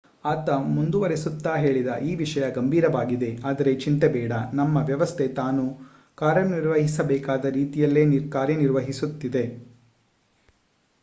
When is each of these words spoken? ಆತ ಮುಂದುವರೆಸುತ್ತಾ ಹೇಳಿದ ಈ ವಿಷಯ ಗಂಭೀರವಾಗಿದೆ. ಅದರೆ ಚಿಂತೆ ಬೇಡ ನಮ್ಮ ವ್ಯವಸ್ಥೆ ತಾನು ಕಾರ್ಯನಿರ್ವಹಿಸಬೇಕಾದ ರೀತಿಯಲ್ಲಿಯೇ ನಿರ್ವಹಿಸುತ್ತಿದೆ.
ಆತ 0.25 0.49
ಮುಂದುವರೆಸುತ್ತಾ 0.49 1.55
ಹೇಳಿದ 1.55 1.87
ಈ 2.03 2.15
ವಿಷಯ 2.15 2.51
ಗಂಭೀರವಾಗಿದೆ. 2.51 3.37
ಅದರೆ 3.43 3.75
ಚಿಂತೆ 3.75 4.07
ಬೇಡ 4.07 4.31
ನಮ್ಮ 4.53 4.77
ವ್ಯವಸ್ಥೆ 4.85 5.27
ತಾನು 5.27 5.65
ಕಾರ್ಯನಿರ್ವಹಿಸಬೇಕಾದ 6.17 7.45
ರೀತಿಯಲ್ಲಿಯೇ 7.45 8.07
ನಿರ್ವಹಿಸುತ್ತಿದೆ. 8.55 9.45